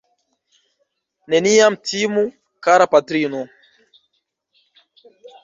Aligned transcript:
Neniam 1.33 1.77
timu, 1.89 2.23
kara 2.69 2.89
patrino! 2.95 3.43